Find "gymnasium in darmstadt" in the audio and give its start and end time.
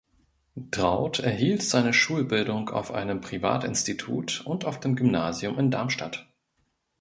4.95-6.25